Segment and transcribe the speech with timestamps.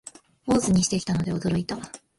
[0.47, 1.77] 坊主にしてきたので驚いた